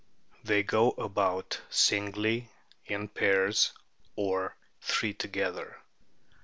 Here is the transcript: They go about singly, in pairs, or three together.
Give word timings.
They 0.43 0.63
go 0.63 0.89
about 0.93 1.61
singly, 1.69 2.49
in 2.87 3.07
pairs, 3.07 3.71
or 4.15 4.55
three 4.79 5.13
together. 5.13 5.77